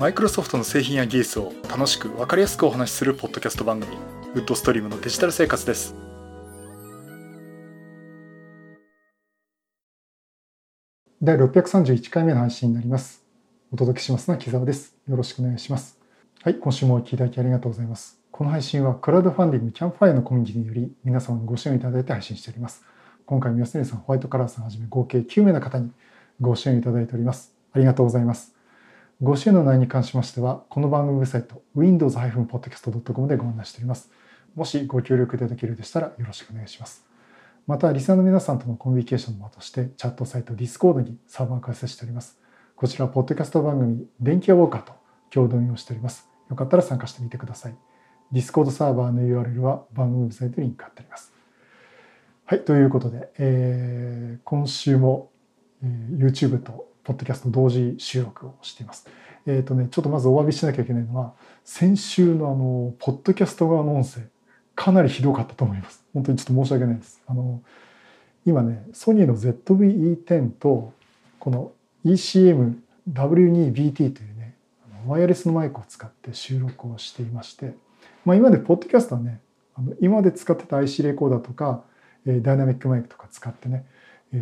[0.00, 3.98] マイクロソフトの製品や技術を楽しく分かりやすくお話しするポッドキャスト番組
[4.34, 5.94] ウッドストリームのデジタル生活です。
[11.20, 13.22] 第631回目の配信になります。
[13.70, 14.96] お届けしますのは木澤です。
[15.06, 15.98] よろしくお願いします。
[16.42, 18.18] はい今週もお聞きいただきありがとうございます。
[18.30, 22.82] この配信はクラウドファンディングキャンプファイアのコミュニティにより皆様にご支援いただいて配信しております。
[23.26, 25.92] 今回も安根さんホワイトカラーさんはじめ合計9名の方に
[26.40, 27.54] ご支援いただいております。
[27.74, 28.54] ありがとうございます。
[29.22, 34.10] ご支援の内容に関しましては、この番組ウェブサイト、windows-podcast.com でご案内しております。
[34.54, 37.06] もしご協力いただけるでしたらよろしくお願いします。
[37.66, 42.40] また、リスナーの皆さんとのコミュニケーションの場として、チャットサイト Discord にサーバーを開設しております。
[42.74, 44.94] こちら、ポッドキャスト番組、電気屋ウォーカーと
[45.28, 46.26] 共同運用しております。
[46.48, 47.74] よかったら参加してみてください。
[48.32, 51.30] Discord サーバーの URL は番組ウェブサイトにリンク貼ってあります。
[52.46, 55.30] はい、ということで、えー、今週も、
[55.84, 59.08] えー、YouTube とポッドキャスト同時収録をしています。
[59.46, 61.32] えっ、ー、とね、ちょっとまずお詫びしなきゃいけないのは、
[61.64, 64.20] 先週のあの、ポッドキャスト側の音声、
[64.74, 66.04] かなりひどかったと思います。
[66.14, 67.22] 本当にちょっと申し訳ないです。
[67.26, 67.62] あの、
[68.46, 70.92] 今ね、ソニーの ZV-E10 と、
[71.38, 71.72] この
[72.04, 74.54] ECM-W2BT というね、
[75.06, 77.74] ワイヤレスのマイクを使って収録をしていまして、
[78.24, 79.40] まあ、今までポッドキャストはね、
[79.74, 81.84] あの今まで使ってた IC レコーダーとか、
[82.26, 83.86] ダイナミックマイクとか使ってね、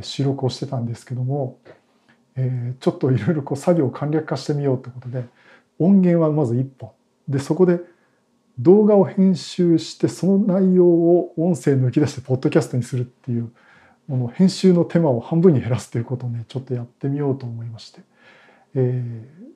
[0.02, 1.58] 収録をしてたんですけども、
[2.40, 5.24] えー、ちょっといろいろこう作業を簡略化してみようということで
[5.80, 6.92] 音源はまず1本。
[7.28, 7.80] でそこで
[8.58, 13.50] 動画を編集してその内容を音声抜き出してポッドキャストにするっていう
[14.06, 18.00] もの編集の手間を半分に減らすということをねちょっとやってみようと思いまして、
[18.74, 19.48] えー、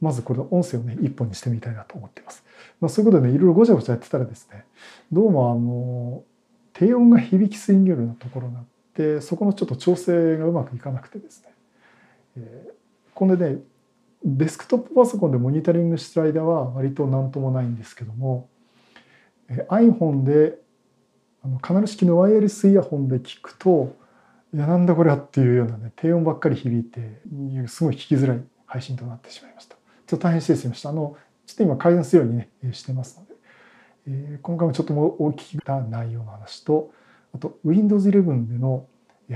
[0.00, 2.44] まずこれ音声をね1本にしてみたいなと思っています。
[2.80, 4.64] まあ、そういうことでねいろいろごちゃごちゃやってたらですね
[5.12, 6.24] どうもあの
[6.72, 11.51] 低音が響きすぎるようなところがあってそこのちょっと調整がうまくいかなくてですね。
[13.14, 13.58] これね
[14.24, 18.48] デスクトップパソコンでモニタリングしてる間は割と何ともないんですけども
[19.68, 20.58] iPhone で
[21.44, 23.96] あのカナル式のワイヤレスイヤホンで聞くと
[24.54, 27.20] いやなんだこれはっていうようなね低音ばっかり響いて
[27.66, 29.76] すごい聞きづらい配信となってしまいました。
[30.06, 30.90] ちょっと大変失礼しました。
[30.90, 31.16] あの
[31.46, 33.34] ちょっと今改善するようにねしてますので、
[34.06, 36.92] えー、今回もちょっともう大きな内容の話と
[37.34, 38.86] あと Windows 11での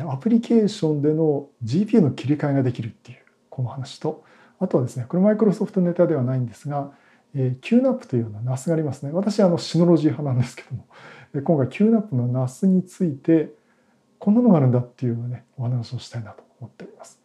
[0.01, 3.19] アプリケーションでの GPU の切り替えができるっていう
[3.51, 4.25] この話と
[4.59, 6.93] あとはですねこれマイクロソフトネタではないんですが、
[7.35, 10.87] えー、QNAP というような NAS がありますね私あのシノロジー派なんですけども
[11.33, 13.51] 今回 QNAP の NAS について
[14.19, 17.21] こんなのがあるんだっていうねお話をしたいなと思っております。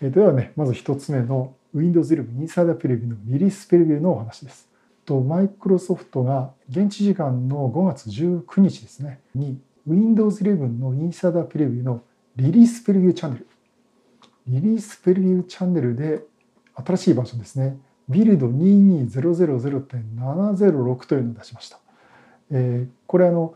[0.00, 4.68] えー、ではねまず1つ目の Windows 11 Insider Preview のリリースプレビューのお話です。
[5.04, 12.02] とマイクロソフトが現地時間の5月19日ですねに Windows 11のインサイダープレビューの
[12.36, 13.46] リリースプレビューチャンネル。
[14.46, 16.22] リリースプレビューチャンネルで
[16.74, 17.78] 新しいバージョンですね。
[18.08, 21.78] ビルド22000.706というのを出しました。
[22.50, 23.54] えー、これあの、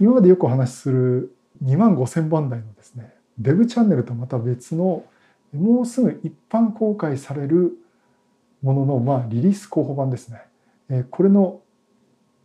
[0.00, 1.34] 今までよくお話しする
[1.64, 5.04] 2万5000番台のですね、デブチャンネルとまた別の
[5.52, 7.76] もうすぐ一般公開される
[8.62, 10.40] ものの、まあ、リリース候補版ですね。
[10.88, 11.60] えー、これの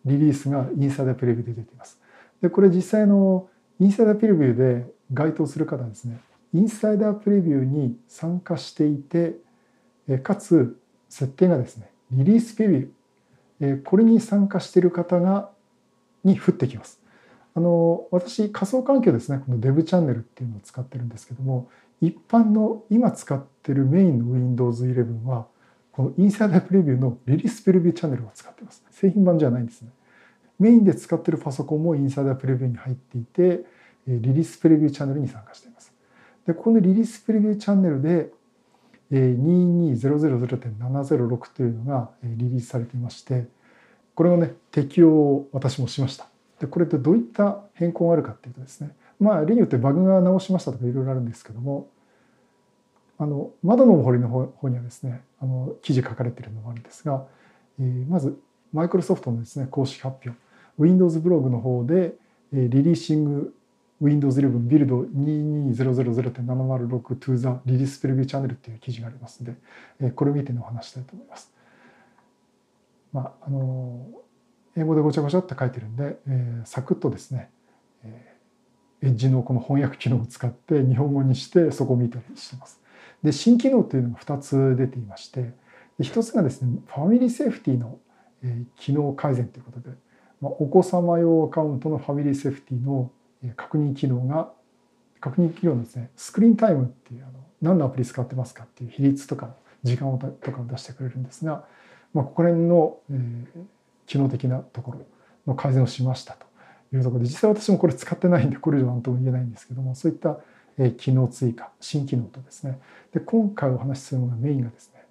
[0.05, 1.99] リリースがインサイダープレビューで出ています。
[2.41, 3.47] でこれ実際の
[3.79, 6.19] インサイダープレビューで該当する方ですね
[6.53, 9.35] インサイダープレビューに参加していて
[10.23, 10.79] かつ
[11.09, 15.49] 設定がですねリリースプレビューこれに参加している方が
[16.23, 16.99] に降ってきます。
[17.57, 21.69] あの私仮想環境ですねこの Dev チャンネルっていうのを使ってるんですけども
[22.01, 25.47] 一般の今使ってるメインの Windows 11は
[25.93, 28.83] このインサイダープレビューのリリースプレビューチャンネルを使ってます。
[28.91, 29.89] 製品版じゃないんですね。
[30.59, 33.65] メインで使ってるパソコンもインサイダープレビューに入っていて
[34.07, 35.93] リリースプレビューチャンネルに参加しています。
[36.45, 38.29] でこのリリースプレビューチャンネルで
[39.11, 43.47] 22000.706というのがリリースされていまして
[44.13, 46.27] これをね適用を私もしました。
[46.59, 51.89] でこれってどういった変更があるかっていうとですねまあ例によってバグが直しましたとかいろいろあるんですけども
[53.17, 57.25] あの窓の堀の方にはですねあの記事書かれているのもあるんですが、
[57.79, 58.37] えー、まず
[58.73, 60.31] マイクロソフトのですね公式発表
[60.77, 62.15] Windows ブログの方で
[62.51, 63.55] リリーシング
[64.01, 69.53] Windows 11ビルド22000.706 to the Release Preview Channel っていう記事がありますの
[69.99, 71.53] で、これを見てのお話したいと思います。
[73.13, 74.05] まあ、あの
[74.75, 77.49] 英語でごちゃごちゃって書いてるんで、えー、サクッとですね、
[78.03, 82.81] えー、エッジのこの翻訳機能を使って日本語にしてそこを見たりしてます。
[83.23, 85.53] で新機能というのが2つ出ていまして
[86.01, 87.97] 1つがですねファミリーセーフティの
[88.75, 89.95] 機能改善ということで、
[90.41, 93.11] まあ、お子様用アカウントのファミリーセーフティーの
[93.55, 94.51] 確認機能が
[95.19, 101.65] 確認機能ですねスクリーンタイムっていうあの何のアプリ使ってますかっていう比率とか時間をとかを出してくれるんですが、
[102.13, 103.65] まあ、ここら辺の、えー、
[104.07, 104.99] 機能的なところ
[105.47, 106.45] の改善をしましたと
[106.95, 110.39] いうところで実際私もこれ使ってないんでこれ以上何とも言えないんですけどもそういった、
[110.97, 112.79] 機能追加新機能とですね。
[113.13, 115.05] で今回お話しするのがメインがですね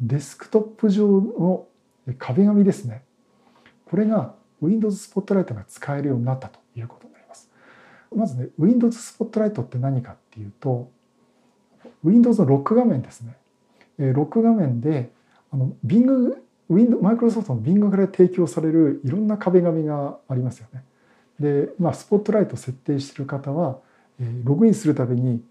[0.00, 1.66] デスクトップ上の
[2.18, 3.02] 壁紙ですね。
[3.84, 7.50] これが Windows Spotlight が使えるようになったということになります。
[8.14, 10.90] まずね Windows Spotlight って何かっていうと
[12.04, 13.36] Windows のロック画面ですね。
[13.98, 15.10] ロック画面で
[15.52, 16.36] あの Bing
[17.00, 20.84] マイクロソフトの Bing から提供されるいろんな壁紙がありますよね。
[21.38, 23.78] で、まあ、スポットライト設定している方は、
[24.20, 25.42] え、ログインするたびに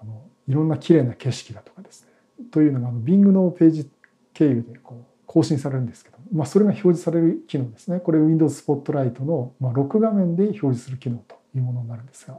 [0.00, 2.08] あのいろんな綺麗な景色だとかですね
[2.50, 3.90] というのがあの Bing のページ
[4.32, 8.00] 経由でこう更新されるんですけど、まあ、それが表示される機能ですね。
[8.00, 12.38] これ Windows Spotlight の、まあ、ロック画面で表示する機能というものになるんですが。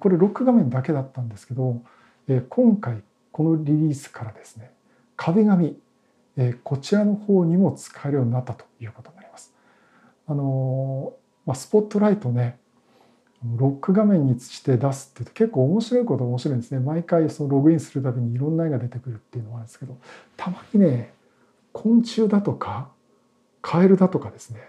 [0.00, 1.80] これロック画面だけだったんですけど
[2.48, 4.72] 今回このリリースからですね
[5.16, 5.76] 壁紙
[6.64, 9.54] こちらの方にも使えるようになったということになります。
[10.26, 11.14] あの
[11.46, 12.58] まあ、スポットライトね
[13.56, 16.80] ロック画面にして出すって結構面白いこと面白いんですね。
[16.80, 19.96] 毎回そのログインするたびにいろんな絵が出てくるっていうのがあるんですけど
[20.36, 21.14] たまにね
[21.72, 22.88] 昆虫だとか
[23.66, 24.60] カエルだとかですね。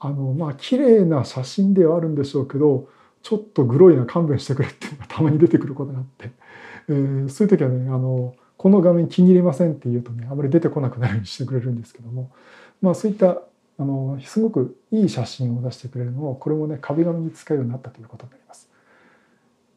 [0.00, 2.88] あのまあ綺麗な写真ではあるんでしょうけど
[3.22, 6.30] ちょっとグロいな勘弁してくれっていうのがたまに出てくることがあって、
[6.88, 12.32] えー、そういう時はねあのこの画面気に入りませんって言うとねあまり出てこなくなるようにしてくれるんですけども。
[12.80, 13.42] まあそういった
[13.78, 18.70] あのすごくいい写真を出してくれるのをこれもね壁紙に使うようになったということになります。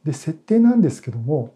[0.05, 1.53] で設定なんですけども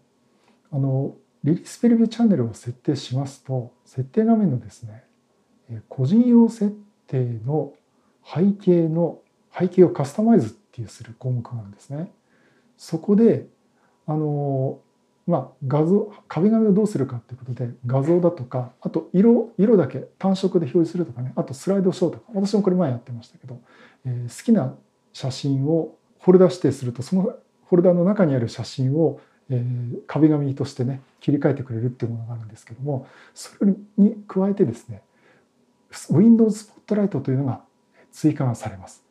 [0.70, 5.04] あのリリースプレビューチャンネルを設定しますと設定画面のですね
[5.88, 6.74] 個人用設
[7.06, 7.72] 定の
[8.24, 9.18] 背景の
[9.56, 12.10] 背景をカスタマイズっていうする項目があるんですね。
[12.76, 13.46] そこで
[14.06, 14.78] あの
[15.26, 23.60] まあ、画像壁紙をどうするかっていうことで画像だとかあと色色だけ単色で表示するとかねあとスライドショーとか私もこれ前やってましたけど、
[24.04, 24.74] えー、好きな
[25.12, 35.02] 写真をフォルダ指定するとそのフォルダの中にある写真を、えー、壁紙としてね切り替えてくれるっていうものがあるんですけどもそれに加えてですね
[36.10, 37.62] Windows Spotlight というのが
[38.10, 39.04] 追加がされます。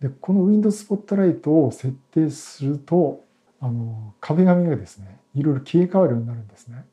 [0.00, 3.24] でこの Windows Spotlight を設定すると
[3.60, 6.84] あの壁紙がですねいろいろ切り替わるようになるんですね。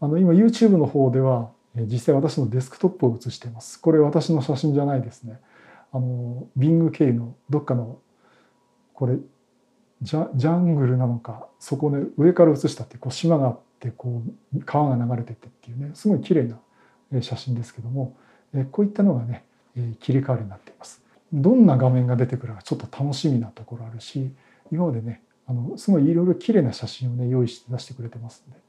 [0.00, 3.80] あの今 YouTube の方では実際私のデスクトップを写しています。
[3.80, 5.40] これ私の写真じゃないですね。
[5.92, 7.98] あのビング経由のどっかの
[8.94, 9.16] これ
[10.02, 14.22] ジャジャングルなのかそこね上から写したってこう島があってこ
[14.54, 16.52] う川が流れてってっていうねすごい綺麗
[17.10, 18.16] な写真ですけども
[18.70, 19.44] こういったのがね
[20.00, 21.02] 切り替わるようになっています。
[21.32, 24.30] どんな画面が出てくるかちょっと楽しみなところあるし
[24.72, 28.60] 今までねあのすごいいろいろ綺麗な写真をね用意して出してくれてますので、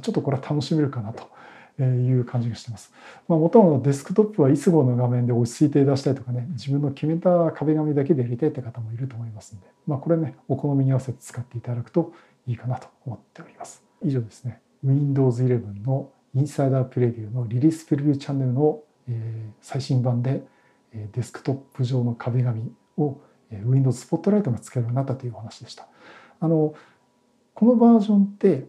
[0.00, 2.92] ちょっとこれは楽しめるかなという感じがしてます。
[3.28, 12.12] まあ、もともとデスクトップはいつもの画面で落ち着いて出したいとかね自分の決めた壁紙だけでやりたいって方もいると思いますので、まあ、これねお好みに合わせて使っていただくと
[12.46, 13.82] いいかなと思っております。
[14.04, 18.80] 以上ですね Windows 11のインサイダープレビューのリリースプレビューチャンネルの
[19.60, 20.44] 最新版で
[21.12, 23.20] デスクトップ上の壁紙を
[23.50, 25.86] Windows Spotlight が使えるようになったというお話でした。
[26.40, 26.74] あの
[27.54, 28.66] このバージョンって、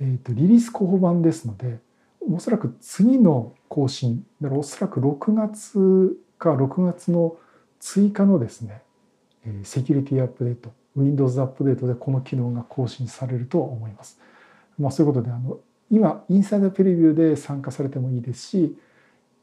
[0.00, 1.78] えーと、リリース候補版ですので
[2.20, 7.36] おそらく次の更新だからおそらく6月か6月の
[7.80, 8.82] 追加のですね
[9.62, 14.18] セキュリティアップデート Windows アップデートでこの機能が更新されると思います。
[14.78, 15.58] まあ、そういうことであの
[15.90, 18.76] 今インサイダープレビューで参加されてもいいですし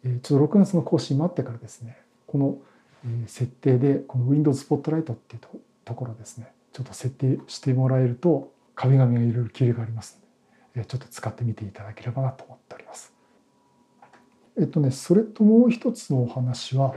[0.04, 2.58] ちょっと6月の更新待ってからですねこの
[3.28, 5.42] 設定でこの Windows Spotlight っていう
[5.86, 10.20] ところですねちょっと設定してもらえると壁紙がいろいろ切り替わります
[10.76, 13.14] のでちょっと使ってみていただければなと思っております。
[14.58, 16.96] えっとねそれともう一つのお話は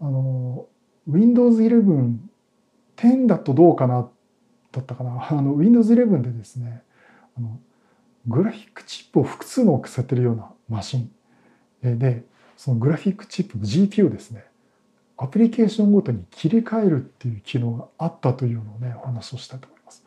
[0.00, 0.66] あの
[1.06, 2.16] Windows 11
[2.96, 4.08] 10だとどうかな
[4.72, 5.28] だったかな？
[5.30, 6.82] あの Windows 11でですね
[7.36, 7.58] あの
[8.26, 11.10] グラフィックチップを複数のさせてるようなマシン
[11.92, 12.24] で
[12.56, 14.44] そのグラフィックチップの GPU ですね
[15.16, 20.04] アプリケーションごとに切り替えるっていう機能があったというのをねお話をしたいと思います。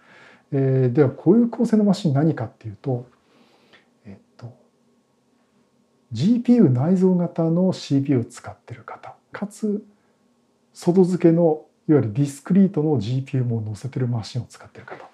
[0.51, 3.05] えー、ではこういう構成のマシン何かっていうと、
[4.05, 4.53] えっと、
[6.13, 9.85] GPU 内蔵型の CPU を使ってる方かつ
[10.73, 15.09] 外付けのいわゆるディスクリートの GPU も載せてるマシンを使ってる方、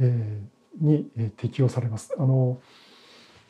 [0.00, 2.14] えー、に適用されます。
[2.18, 2.58] あの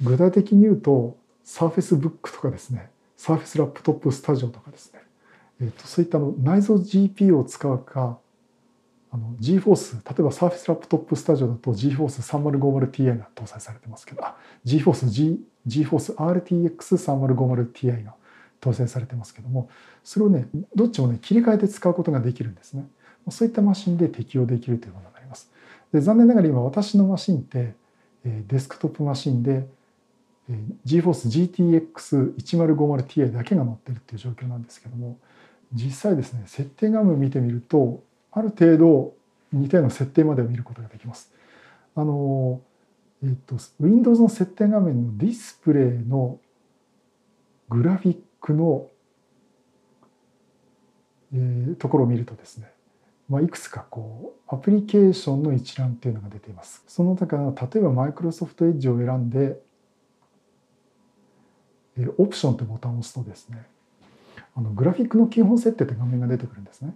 [0.01, 5.01] 具体的に言うと Surface Book とかですね Surface Laptop Studio とかですね
[5.61, 8.19] えー、とそういったの内蔵 GPU を使うか
[9.13, 18.15] あの GForce 例えば Surface Laptop Studio だと GForce3050Ti が搭載されてますけどあ GForce G GForce RTX3050Ti が
[18.61, 19.69] 搭載されてますけども
[20.03, 22.87] それをねどっちもね切り替えて使うことができるんですね。
[23.31, 25.51] そういったマシンで適用できるというものになります。
[25.93, 27.75] で残念ながら今私のマシンって
[28.25, 29.67] デスクトップマシンで
[30.87, 35.19] GForce GTX1050Ti だけが載ってるっていう状況なんですけども
[35.73, 39.15] 実際ですね設定画面見てみるとある程度
[39.53, 41.33] 似たような設定までを見ることができます。
[41.95, 42.61] あの
[43.23, 46.39] えっと、Windows の設定画面のディスプレイの
[47.71, 48.89] グラフィックの、
[51.33, 52.71] えー、ところを見るとですね、
[53.31, 56.85] まあ、いくつかこうアプリケーションの一覧っていうのが出ています。
[56.87, 59.59] その中例えば Microsoft Edge を選んで、
[62.17, 63.67] オプションというボタンを押すとですね
[64.57, 66.95] あのグラフィックの基本設定って画面が出てくるんですね。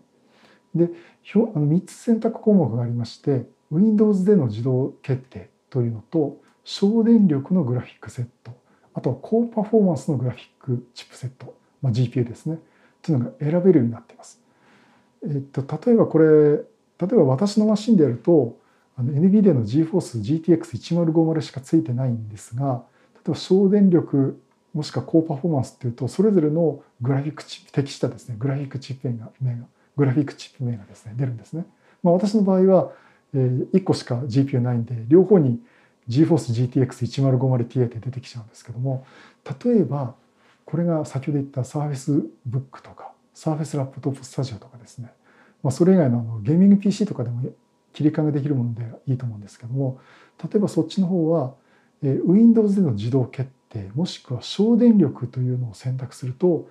[0.74, 8.52] であの3つ選択項目がありまして Windows での自動決定というのと省電力のグラフィックセット
[8.94, 12.58] あとは高パフォーマンスのグラフィックチップセット、まあ、GPU ですね
[13.02, 14.40] というのが選べるようになっています。
[15.24, 16.62] えっと、例えばこれ例
[17.12, 18.58] えば私のマシンでやると
[18.96, 24.40] あの NVIDIA の GForce GTX1050 しかついてないんですが例えば省電力
[24.74, 31.66] もしくは高パフォーマンスっていうとそれぞれのグラフィックチップ適したですねグラフィックチップ名がグラフィックチップ名がですね出るんですね。
[32.02, 32.92] まあ、私の場合は、
[33.34, 35.60] えー、1個しか GPU ないんで両方に
[36.08, 39.04] GForce GTX1050Ti って出てきちゃうんですけども
[39.64, 40.14] 例えば
[40.64, 45.12] これが先ほど言った Surface Book とか Surface Laptop Studio とかですね、
[45.62, 47.42] まあ、それ以外のゲーミング PC とかでも
[47.92, 50.00] 切り替えができるものでいいと思うんですけども
[50.42, 51.54] 例えばそっちの方は、
[52.02, 56.68] えー、Windows での自動決定もしくは省電力というのを選択すると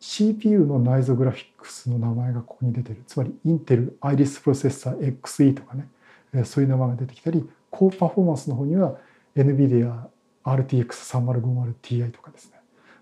[0.00, 3.02] CPU の内蔵グラフィックスの名前がここに出てる。
[3.06, 8.96] つまりインテルアイリスプロセッサー XE とかねそういう名前が出てきたり高パフォーマンスの方には
[9.36, 10.08] NVIDIA
[10.44, 12.58] RTX3050Ti とかですね、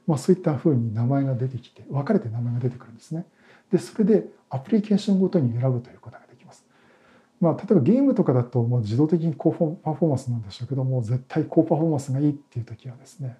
[0.06, 3.26] まあ、そういったふうに名前が出てきて分かれて名前が出てくるんですね。
[3.70, 6.27] でそれでアプリケーションごとに選ぶということが
[7.40, 7.50] ま。
[7.50, 9.52] あ、例えばゲームとかだともう自動的に高
[9.82, 13.38] パフォーマンスなんでしょうけども絶対高パフォーマンスがいいっていう時はですね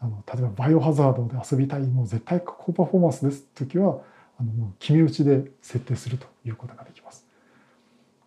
[0.00, 3.98] あの例えばバイオハザードで遊びたいもう絶対高パフォーマンスです時は
[4.38, 7.26] あのもう決め打ちで設定するということができます。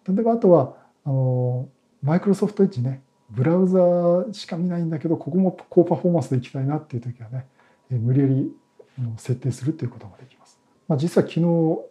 [0.08, 1.70] 例えばあとはあの
[2.02, 7.46] マイクロソフトエッジねブラウザーしか見ないんだけどここも高パフォーマンスでいきたいなっていう時はね
[7.90, 8.52] 無理やり
[9.18, 10.60] 設定するということができます。
[10.88, 11.42] まあ、実は昨日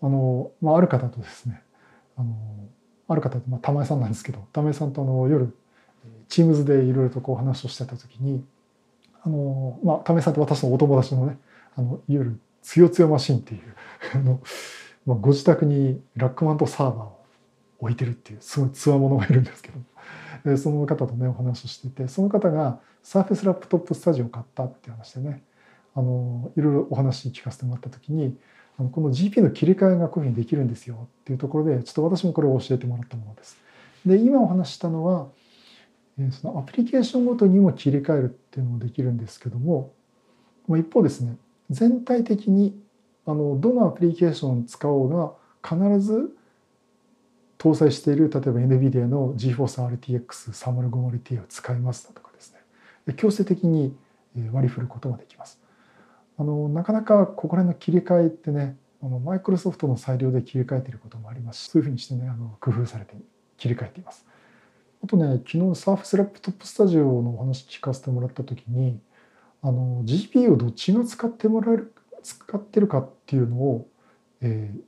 [0.02, 1.62] あの、まあ、ある方とですね
[2.16, 2.34] あの
[3.08, 5.54] ある方、まあ、玉井さんなんですけど玉井さんとあの夜
[6.28, 8.44] Teams でいろいろとこう話をしてた時に
[9.22, 11.38] あの、まあ、亀井さんと私のお友達のね
[11.76, 13.62] あのいわゆる「つよつよマシン」っていう
[14.14, 14.40] あの、
[15.06, 17.18] まあ、ご自宅にラックマントサーバーを
[17.80, 19.70] 置いてるっていうすごいつわものがいるんですけ
[20.44, 25.42] どその方とねお話をしててその方がサーフェスラップトップスタジオを買ったって話でね
[25.94, 28.36] あのいろいろお話聞かせてもらった時に
[28.78, 33.58] この GP の切り替えがこういうふうにできるんですよっていうところでちょっと私もこれを教えてもらったものです。
[34.06, 35.28] で今お話したのは
[36.30, 39.92] そのアプリケーションごとにも切り替えるっていうのもできるんですけども
[40.68, 41.36] 一方ですね
[41.70, 42.80] 全体的に
[43.26, 45.32] あのどのアプリケーション使おうが
[45.62, 46.34] 必ず
[47.58, 52.52] 搭載している例えば NVIDIA の GForce RTX3050Ti を使いますだとかです
[53.06, 53.94] ね強制的に
[54.52, 55.60] 割り振ることができます。
[56.38, 63.14] あのなかなかここら辺の切り替えってねあのマイクロソフトの裁量で切り替えていることもありますしそういうふうにしてねあの工夫されて
[63.56, 64.24] 切り替えています。
[65.02, 69.00] あとね昨日サーフスラップトップスタジオのお話聞かせてもらった時に
[69.62, 71.92] あの GPU をどっちが使ってもらえる
[72.22, 73.88] 使ってるかっていうのを、
[74.40, 74.80] えー、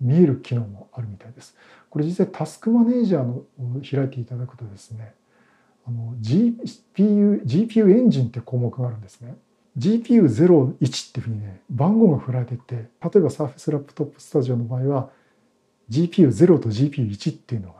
[0.00, 1.56] 見える機能もあるみたいです。
[1.90, 3.46] これ実際タスクマネージャーのを
[3.88, 5.14] 開いていただくとですね
[5.86, 9.36] あの GPU, GPU エンジンって項目があるんですね。
[9.78, 15.10] GPU01 っていうふうにね番号が振られてて例えば Surface Laptop Studio の場合は
[15.90, 17.74] GPU0 と GPU1 っていうのが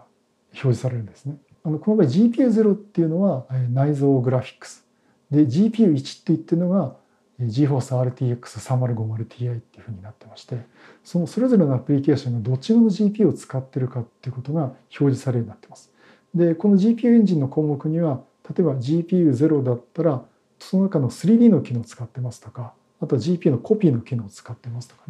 [0.53, 1.37] 表示されるんですね。
[1.65, 4.87] あのこの場合 GPU0 っていうのは内蔵グラフィックス
[5.31, 6.95] で GPU1 って言ってるのが
[7.41, 10.59] GForce RTX3050Ti っていうふうになってまして
[11.05, 15.91] そのそれぞれのアプリケーションがどっちの GPU を使ってるかっていうことが表示されるようになってます。
[16.35, 20.25] でこの GPU エンジンの項目には例えば GPU0 だったら
[20.59, 25.03] その中の 3D の機能を使ってますとかあとは GPU のコピーの機能を使ってますとか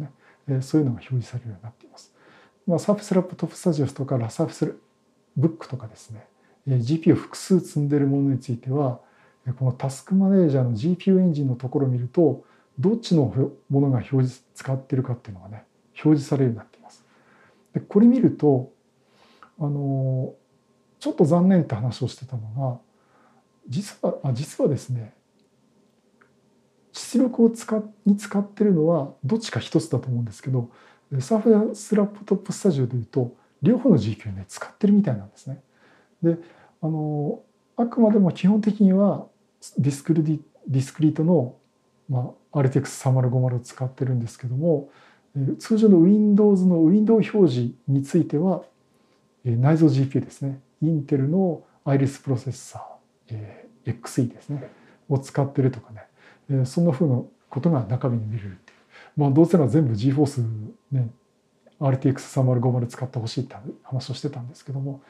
[0.47, 2.13] ねそういうのが表示されるようになっています。
[2.65, 4.77] まあ、サーフスラップトップスタジオとかラサーフェス
[5.37, 6.27] ブックとかですね
[6.67, 8.99] えー GPU 複数積んでるものについては
[9.57, 12.43] このタスクマネージャーの GPU エンジンのところを見ると
[12.77, 13.33] どっちの
[13.69, 15.63] ものが表示使ってるかっていうのがね
[16.03, 17.03] 表示されるようになっています。
[17.73, 18.71] でこれ見ると
[19.59, 20.33] あの
[20.99, 22.79] ちょっと残念って話をしてたのが
[23.67, 25.13] 実はあ実はですね
[26.97, 30.69] 出力を使に使ってるのはどっちか一つだと思うんですけど
[31.19, 35.61] Surface Laptop Studio でいうと両方の GPU ね使ってるみたいなんですね。
[36.21, 36.37] で
[36.81, 37.41] あの
[37.75, 39.27] あくまでも基本的には
[39.77, 40.23] discre
[40.67, 41.55] discrete の、
[42.09, 44.89] まあ、RTX3050 を使ってるんですけども
[45.59, 48.63] 通常の Windows のウィンドウ表示については
[49.45, 50.59] 内蔵 GPU ですね。
[50.81, 54.69] インテルのアイリスプロセッサー XE ですね。
[55.09, 56.03] を使ってるとかね。
[56.65, 58.77] そんなふうなことが中身に見れるっていう。
[59.17, 60.45] まあどうせなら全部 GeForce
[60.91, 61.09] ね
[61.79, 65.01] RTX3050 使ってほしいって話をしてたんですけども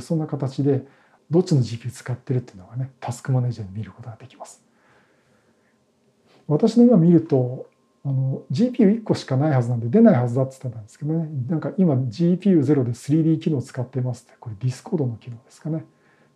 [0.00, 0.86] そんな形で
[1.30, 4.64] どっちの GPU 使ってるっていうのがねタスクマネージャーで見ることができます。
[6.46, 7.68] 私の今見ると
[8.04, 15.84] あの GPU1 個しかないはずなんで出ないはずだって言ってたんですけどねなんか今 GPU0 で 3D 機能を使ってますってこれ Discord の機能ですかね。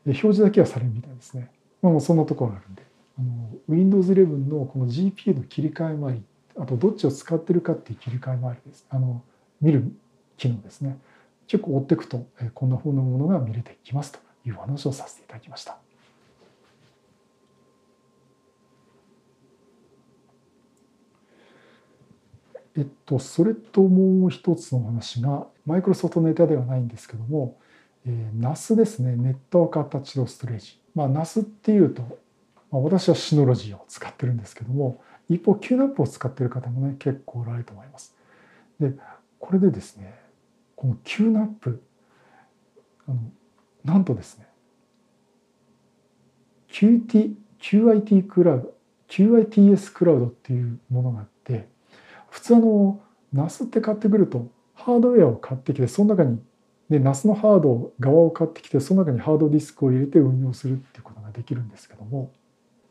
[0.04, 1.50] 表示だけはされるみたいですね。
[1.80, 2.91] まあそんなところがあるんで。
[3.18, 6.22] あの Windows 11のこの GPU の切り替え周り
[6.58, 8.86] あとどっちを使ってるかっていう切り替え周りです。
[8.90, 9.22] あの
[9.60, 9.92] 見る
[10.36, 10.98] 機能ですね。
[11.46, 15.78] 結構追っていくとこんな風なものが見れてきますという話をさせていただきました。
[22.74, 27.58] えっと、それともう一つの話がマイクロソフトネタではないんですけども、
[28.06, 29.14] えー、NAS ですね。
[29.14, 32.18] ネットワークアタッチドストレージ、まあ、NAS っていうと、
[32.80, 38.16] 私はシノロジーを使ってるんですけども一方 QNAP を使ってる方もね結構おられると思います。
[38.80, 38.92] で
[39.38, 40.14] これでですね
[40.74, 41.78] この QNAP
[43.08, 43.18] あの
[43.84, 44.46] なんとですね
[46.68, 48.74] QT QIT クラウド
[49.08, 51.68] QITS クラウドっていうものがあって
[52.30, 53.00] 普通あの
[53.34, 56.40] NAS って買ってくるとハードウェアを買ってきてその中に
[56.88, 62.32] で NAS のハード側を買ってきてその中にハードディスクを入れて運用するっていうことができるんですけども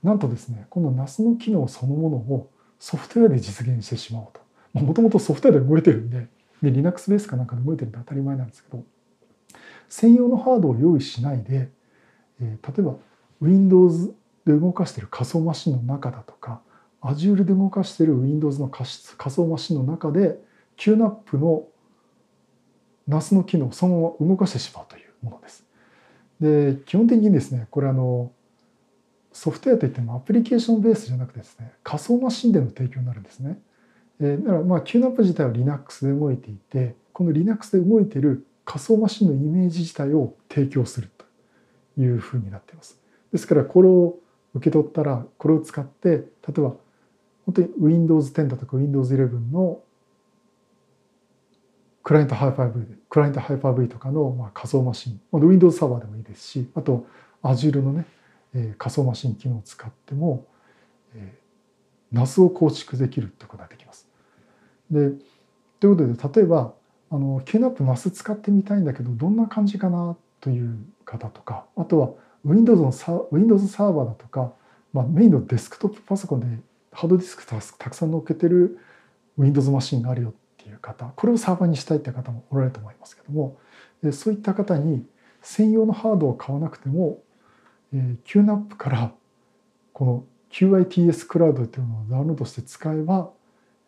[0.04, 6.28] なんとですねこの NAS の機能そのものをソフトウェアで実現してしまおうともともとソフトウェアで動いてるんで
[6.62, 8.84] で Linux ベースかなんかで動いてるんで当たり前なんですけど
[9.90, 11.70] 専用のハードを用意しないで、
[12.42, 12.96] えー、例えば
[13.42, 14.14] Windows
[14.46, 16.62] で動かしている仮想マシンの中だとか
[17.02, 20.40] Azure で動かしている Windows の仮想マシンの中で
[20.78, 21.66] QNAP の
[23.10, 25.66] NAS の機能をそのまま動かしてしまうというものです。
[26.40, 28.32] で基本的にですねこれあの
[29.34, 33.60] ソフトウェアといってもアプリケーションベースじゃなくてですね仮想マシンでの提供になるんですね。
[34.20, 41.26] えだからまあ QNAP 自体は Linux で動いていてこの Linux で動いている仮想マシンのイメージ自体を提供すると
[42.02, 43.00] いうふうになっています。
[43.32, 44.18] ですからこれを
[44.54, 46.24] 受け取ったらこれを使って例
[46.58, 46.74] えば
[47.46, 49.82] 本当に Windows 10だとか Windows 11の
[52.04, 57.06] クライアント Hyper-V でクライアント Hyper-V とかのまあ仮想マシン Windows サーバーでもいいですしあと
[57.44, 58.06] Azure のね、
[58.54, 60.46] えー、仮想マシン機能を使っても、
[61.16, 64.08] えー、NAS を構築できるってことができます。
[64.90, 65.12] で
[65.80, 66.74] ということで例えば
[67.10, 72.10] あの QNAP NAS 使ってみたいんだけどどんな感じかなという方とかあとは
[72.46, 74.54] Windows のサ Windows サーバーだとか、
[74.94, 76.48] まあ、メインのデスクトップパソコンで
[76.92, 78.80] ハードディスクたくさん載っけてる
[79.38, 83.58] Windows マシンがあるよっていう方これをサーバーにしたいって方もおられると思いますけども
[84.12, 85.06] そういった方に
[85.42, 87.22] 専用のハードを買わなくても、
[87.94, 89.12] え QNAP から
[89.94, 93.32] この QITS クラウドというのをダウンロードして使えば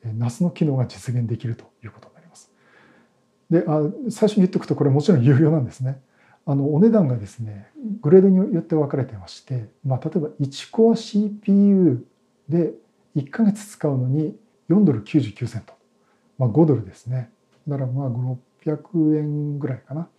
[0.06, 2.52] NAS の機能が実現できるということになります。
[3.50, 6.02] であ最初に言っておくとこれもちろん有料なんですね。
[6.46, 7.70] あのお値段がですね
[8.02, 12.06] グレードによって分かれてまして、まあ、例えば1コア CPU
[12.50, 12.74] で
[13.16, 14.36] 1ヶ月使うのに
[14.70, 15.74] 4ドル99セント、
[16.38, 17.30] まあ、5ドルですね
[17.68, 20.10] だからまあ600円ぐらいかな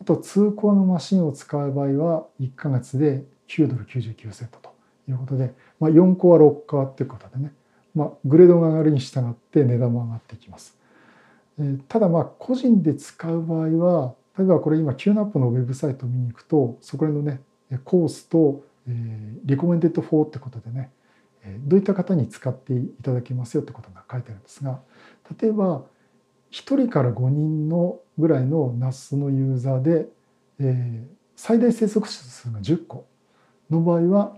[0.00, 4.74] あと2コアのマシンを使う場合は1ヶ月で9ドル99セントと
[5.08, 7.52] いうことで、まあ、4コア6コアっていうことでね、
[7.94, 10.76] まあ、グレードが上がるに従って値段も上がっていきます。
[11.88, 20.90] ただまあ個人で使う場合は例えばこれ今 QNAP のウェブサイトを見に行くとそこら辺のねコースと、えー、 recommended for ってことでね
[21.64, 24.80] どういった方に使っていただけますよってことが書いてあるんですが
[25.40, 25.84] 例えば
[26.56, 30.08] 1人から5人のぐらいの NAS のユーザーで、
[30.58, 33.06] えー、最大接続数が10個。
[33.70, 34.36] の場合は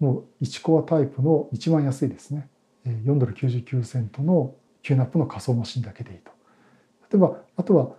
[0.00, 2.48] もう1コアタイプの一番安いですね。
[2.84, 6.30] 4ドル99セントの QNAP の仮想マシンだけでいいと。
[7.10, 7.90] 例えばあとは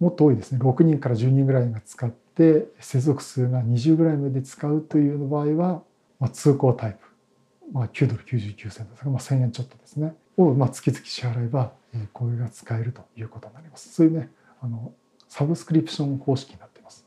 [0.00, 0.58] もっと多いですね。
[0.60, 5.82] 6人から10人ぐらいが使って接続数が20ぐらいまで使うという場合は、
[6.20, 6.98] まあ、2コアタイプ、
[7.72, 13.92] まあ、9ドル99セントですが、まあ、1000円ちょっとですねを、まあ、月々支払えば、えー、これが使えるということになります。
[13.92, 14.92] そういうねあの
[15.28, 17.06] サブスクリプション方式になっています。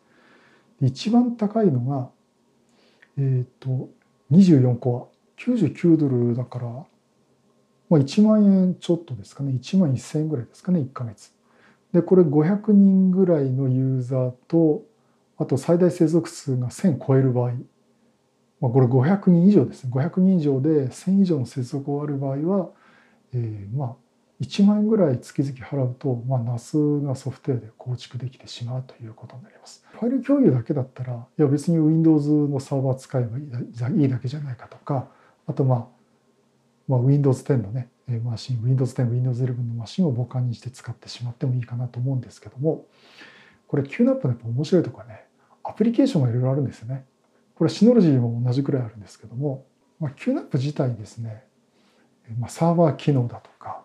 [0.82, 2.10] 一番高いのが、
[3.17, 3.89] えっ、と、
[4.32, 11.34] 24コア、99ドルだから、まあ、1万円ちょっとですかね、1万1000円ぐらいですかね、1ヶ月。
[11.91, 14.84] で、これ500人ぐらいのユーザーと、
[15.38, 17.52] あと最大接続数が1000超える場合、
[18.62, 22.69] まあ、これ500人以上ですね、500人以上で1000以上の接続がある場合は、
[23.34, 23.95] えー、まあ、
[24.41, 29.84] 1万円ぐらい月々払うと、まあ、NAS がソフトウェアで構築できてしまうということになります。
[29.91, 35.08] ファイル共有だけだったら、いや別に Windows のサーバー使えばいいだけじゃないかとか、
[35.47, 35.86] あとまあ、
[36.88, 37.89] まあ、Windows 10のね、
[38.24, 42.86] マシン、Windows 10、Windows 11のマシンを母艦にして使ってしまってもいいかなと思うんですけども、
[43.67, 45.26] これ QNAP のやっぱ面白いとこはね、
[45.63, 47.06] アプリケーションがいろいろあるんですよね。
[47.62, 49.67] これシノロジーも同じくらいあるんですけども、
[50.00, 51.43] まあ、QNAP 自体ですね、
[52.39, 53.84] まあ、サーバー機能だとか、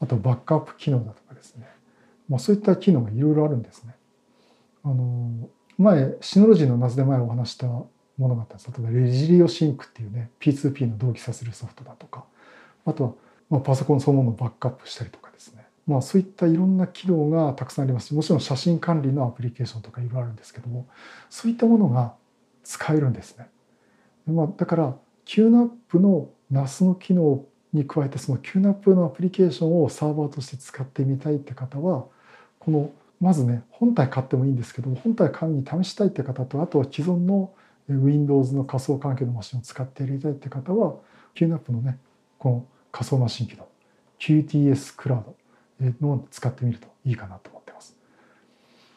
[0.00, 1.68] あとバックアップ機能だとかですね、
[2.30, 3.94] まあ、そういった機能がいろいろあるんですね。
[4.82, 8.70] あの前シノロジーの夏で前お話したものがあったんです。
[8.70, 12.24] 例えばレジリオシンクっていうね P2P の同期させるソフトだとか
[12.86, 13.12] あとは
[13.50, 15.66] まあパソコンそのものをバックアップしたりとかですね。
[15.86, 18.06] まあそういったいろんな機能がたくさんあります。
[18.06, 20.88] しもちろん写真管理のアプリケーションとかいろいろあるんですけども
[21.28, 22.14] そういったものが
[22.68, 23.48] 使えるんですね。
[24.26, 32.04] まあ、だから QNAP の NAS の機能に加えてその QNAP のアプリケーションをサーバーとして使ってみたいって方は
[32.58, 32.90] この
[33.22, 37.54] まずね本体買ってもいいんですけども本体買うに試したいって方とあとは既存の
[37.88, 40.96] Windows の仮想環境のマシンを使ってやりたいって方は
[41.34, 41.98] QNAP のね
[42.38, 43.66] この仮想マシン機能
[44.18, 45.24] QTS クラウ
[45.80, 47.96] ドの使ってみるといいかなと思ってます。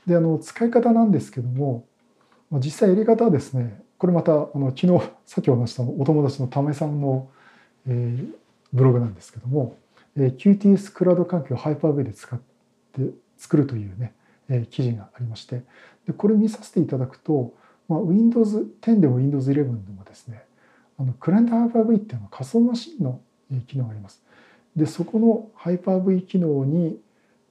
[0.05, 1.85] であの使い方なんですけども
[2.59, 7.29] 実際やり方はですねこれまたあの昨日さっきお話したお友達の玉井さんの、
[7.87, 8.33] えー、
[8.73, 9.77] ブログなんですけども、
[10.17, 14.13] えー、QTS クラウド環境をハイパーウェイで使って作るというね、
[14.49, 15.61] えー、記事がありまして
[16.07, 17.53] でこれ見させていただくと、
[17.87, 20.43] まあ、Windows 10でも Windows 11でもですね
[20.99, 23.21] あのクライアントハイパー V っていうのは仮想マシンの
[23.67, 24.21] 機能があります。
[24.75, 26.99] でそこのハイパー V 機能に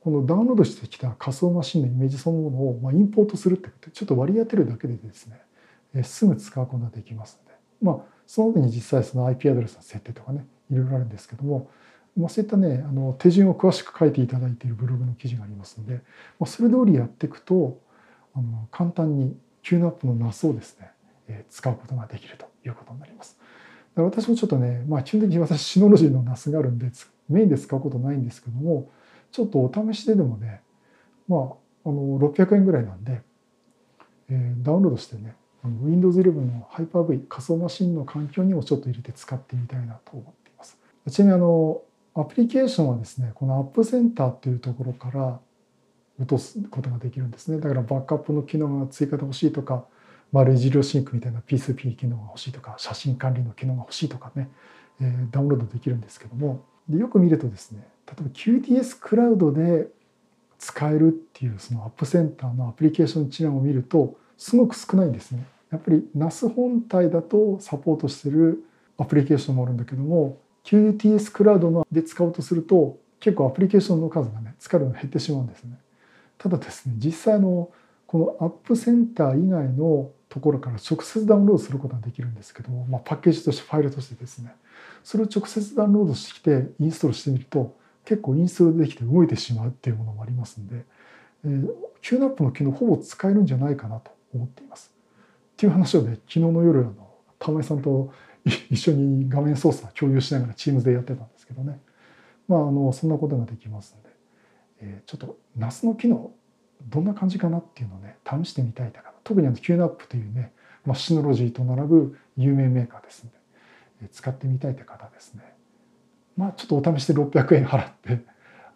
[0.00, 11.68] このダウンロードしてきた仮想マシンのイメージそのものをまあインポートするってことちょっと割り当てるだけでですねすぐ使うことができますのでまあその時に実際その IP アドレスの設定とかねいろいろあるんですけども、
[12.16, 15.94] まあ、そういったねあの手順を詳しく書いていただいているブログの記事がありますので、
[16.38, 17.78] まあ、それ通りやっていくと
[18.34, 20.90] あの簡単に QNAP の NAS をですね、
[21.28, 23.36] えー、使うことができるということになります。
[23.94, 26.90] だから私もちょっとね、まあ、基本的に私シノロジーの NAS があるんで
[27.28, 28.90] メインで使うことないんですけども
[29.32, 30.60] ちょっとお試しででもね
[31.28, 31.36] ま
[31.84, 33.22] ああの600円ぐらいなんで、
[34.30, 40.78] えー、ダウンロードしてね Windows 11の Hyper-V 仮想マシンの環境にもちょっと入れて使ってみたいなと思っています。
[41.10, 41.82] ちなみにあの
[42.14, 45.38] アプリケーションはですねこのアップセンターというところから
[46.18, 49.84] 落とすことができるんですねだからバックアップの機能が追加で欲しいとか、
[50.32, 54.50] まあ、レジリオシンクみたいな P2P 機能が欲しいとか写真管理の機能が欲しいとかね、
[55.00, 59.88] えー、ダウンロードできるんですけどもでよく見るとですね例えば QTS クラウドで
[60.58, 65.44] 使えるっていうそのアップセンターのアプリケーション一覧を見るとすごく少ないんですね。
[65.70, 68.64] やっぱり NAS 本体だとサポートしてる
[68.98, 75.78] アプリケーションもあるんだけども QTS クラウドので使おうとすると結構アプリケーションの数がね使うの減ってしまうんですね。
[76.36, 77.70] ただですね実際の
[78.06, 84.54] このアップセンター以外のところから直接ダウンロードすることができるんですけども、まあ、パッケージとしてファイルとしてですね
[85.04, 90.84] それを直接ダウンロードしてきてインストールしてみると結構インストールできて動いてしまうっていうものもありますんで、
[91.44, 91.68] えー、
[92.02, 94.92] QNAP の機能ほぼ使えるんじゃないかなと思っています。
[95.52, 96.94] っていう話をね昨日の夜あの
[97.38, 98.12] 玉井さんと
[98.70, 101.80] 一緒に画面操作共有しながら Teams でやってたんですけどね。
[102.48, 104.16] まああのそんなことができますので、
[104.80, 106.32] えー、ちょっと NAS の機能
[106.88, 109.14] どんな感じかなっていうのをね試してみたいだから。
[109.22, 110.52] 特にあの QNAP というね、
[110.84, 113.36] まあ、シノロジーと並ぶ有名メーカーですので、
[114.02, 115.42] えー、使ってみたいって方ですね。
[116.40, 118.24] まあちょっとお試しで600円払って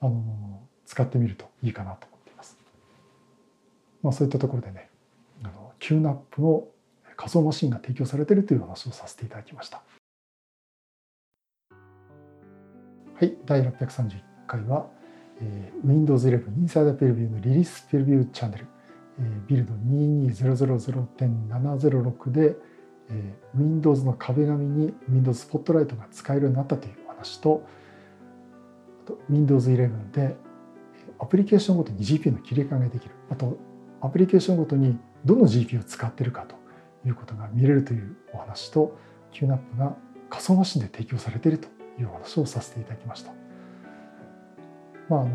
[0.02, 2.58] あの使ってみるといいかなと思っています。
[4.02, 4.90] まあそういったところでね
[5.42, 6.68] あの QNAP の
[7.16, 9.80] 仮想マシンが提供されているという話をさせていただきました。
[13.14, 14.86] はい、第631回は、
[15.40, 18.66] えー、Windows 11 Insider Preview のリリースプレビューチャンネル、
[19.20, 22.56] えー、ビルド22000.706で、
[23.08, 27.66] えー、Windows の壁紙に Windows Spotlight が使えるようになったという話と、
[29.04, 30.36] あと Windows 11で
[31.18, 33.14] アプリケーションごとに GPU の切り替えができる。
[33.30, 33.56] あと
[34.00, 36.56] アプリケーションごとにどの GPU を使っているかと
[37.06, 38.96] いうことが見れるというお話と
[39.32, 39.96] QNAP が
[40.28, 43.32] 仮想マシンで提供されているというお話をさせていただきました。
[45.08, 45.30] まああの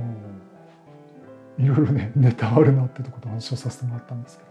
[1.57, 4.49] いろいろね ネタあるなってとこと話をさせてもらったんですけど、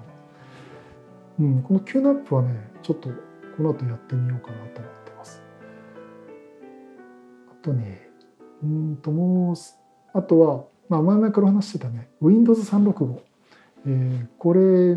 [1.47, 3.09] うん、この Q ナップはねちょっと
[3.57, 4.98] この後やってみようかなと思ってます
[7.63, 8.09] とね
[8.63, 9.57] うんともう
[10.19, 13.19] あとは、まあ、前々から話してたね Windows365、
[13.87, 14.97] えー、これ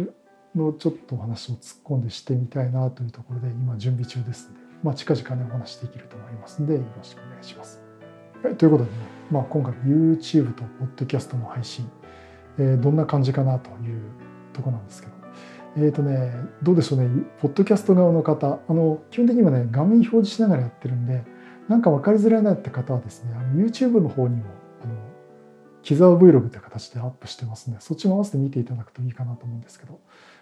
[0.56, 7.82] のちょっとお話を突っ込んでしてみたいなというところで今準備中ですので、まあ、近々ねお話できると思いますのでよろしくお願いします。
[8.44, 8.98] はい、ということでね、
[9.30, 10.64] まあ、今回 YouTube と
[10.98, 11.90] Podcast の配信、
[12.58, 14.02] えー、どんな感じかなという
[14.52, 15.14] とこなんですけど
[15.78, 17.08] え、ー、とねどうでしょうね
[17.40, 21.24] ポッドキャスト側の方あの基本的にはね画面表示しながらやってるんで
[21.72, 24.44] なんか分かりづらいなって方はですね YouTube の方にも
[24.84, 24.94] あの
[25.82, 30.00] 木沢 Vlog という形でアップしてますのでそっちも合わせて見ていただくといいかなと思うんですけど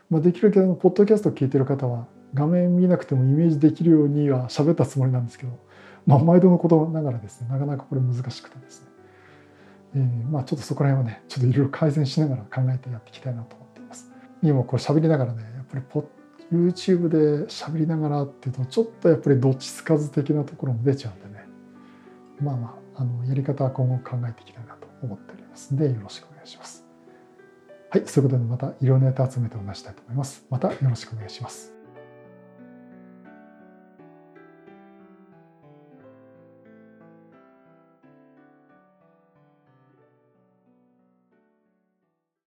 [0.09, 5.51] まあ、できるだけポッドキャストを聞いてる方は画面見なくてもイメージできるようには喋ったつもりなんですけど、
[6.07, 8.87] まあ、毎度のことながらですねなかなかこれ難しくてですね、
[9.95, 14.11] えー、まあちょっとそこら辺はねちょっといろいろ改善しながら考えてやっていきたいなと思っています。
[14.41, 16.09] 今こう喋りながらねやっぱりポ
[16.51, 21.45] YouTube で喋りながらっていうとちょっとやっぱりどっちつかず的なところも出ちゃうんでね
[22.41, 26.85] まあまああのやり方は今後考えていきたいなと思っておりますのでよろしくお願いします。
[27.91, 30.45] はい、そういうことでまたいろんなネタ集めてお話したいと思います。
[30.49, 31.78] またよろしくお願いします。